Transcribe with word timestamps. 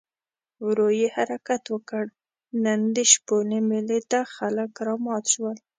ورو 0.65 0.87
یې 0.99 1.07
حرکت 1.15 1.63
وکړ، 1.69 2.03
نن 2.63 2.79
د 2.95 2.97
شپولې 3.11 3.59
مېلې 3.69 3.99
ته 4.11 4.19
خلک 4.35 4.71
رامات 4.87 5.25
شول. 5.33 5.57